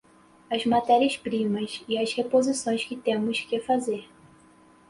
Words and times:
as 0.49 0.65
matérias-primas 0.65 1.83
e 1.87 1.95
as 1.99 2.11
reposições 2.13 2.83
que 2.83 2.95
temos 2.95 3.41
que 3.41 3.59
fazer 3.59 4.09